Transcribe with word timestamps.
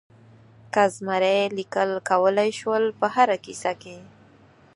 که 0.73 0.83
زمری 0.95 1.37
لیکل 1.57 1.91
کولای 2.09 2.51
شول 2.59 2.83
په 2.99 3.07
هره 3.15 3.37
کیسه 3.45 3.71
کې. 3.81 3.97